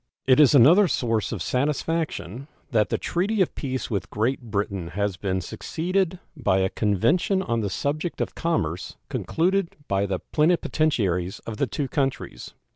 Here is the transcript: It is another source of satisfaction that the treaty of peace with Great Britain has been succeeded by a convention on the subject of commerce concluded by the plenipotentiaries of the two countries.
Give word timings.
It 0.25 0.39
is 0.39 0.55
another 0.55 0.87
source 0.87 1.31
of 1.31 1.43
satisfaction 1.43 2.47
that 2.71 2.89
the 2.89 2.97
treaty 2.97 3.39
of 3.39 3.53
peace 3.53 3.91
with 3.91 4.09
Great 4.09 4.41
Britain 4.41 4.87
has 4.97 5.15
been 5.15 5.41
succeeded 5.41 6.17
by 6.35 6.57
a 6.57 6.69
convention 6.71 7.43
on 7.43 7.59
the 7.59 7.69
subject 7.69 8.19
of 8.19 8.33
commerce 8.33 8.97
concluded 9.09 9.75
by 9.87 10.07
the 10.07 10.17
plenipotentiaries 10.17 11.37
of 11.45 11.57
the 11.57 11.67
two 11.67 11.87
countries. 11.87 12.55